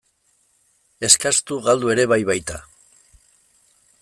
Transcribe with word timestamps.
Eskastu 1.09 1.59
galdu 1.69 1.93
ere 1.97 2.09
bai 2.13 2.21
baita. 2.33 2.61